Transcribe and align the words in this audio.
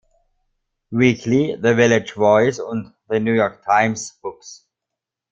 Weekly", 0.89 1.53
"The 1.55 1.75
Village 1.75 2.13
Voice" 2.13 2.57
und 2.57 2.91
"The 3.07 3.19
New 3.19 3.33
York 3.35 3.63
Times 3.63 4.13
Books". 4.23 4.65